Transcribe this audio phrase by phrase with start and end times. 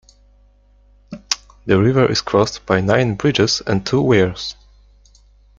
[1.67, 4.55] The river is crossed by nine bridges and two weirs.